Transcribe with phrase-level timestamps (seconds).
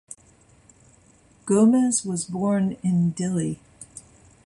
[1.45, 3.59] Gomes was born in Dili.